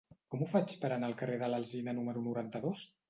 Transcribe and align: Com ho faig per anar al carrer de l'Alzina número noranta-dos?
Com 0.35 0.39
ho 0.43 0.47
faig 0.51 0.73
per 0.85 0.89
anar 0.95 1.09
al 1.13 1.15
carrer 1.19 1.37
de 1.43 1.49
l'Alzina 1.51 1.95
número 1.99 2.25
noranta-dos? 2.29 2.83